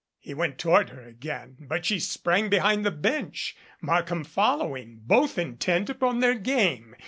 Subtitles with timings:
[0.19, 5.91] He went toward her again, but she sprang behind the bench, Markham following, both intent
[5.91, 6.95] upon their game.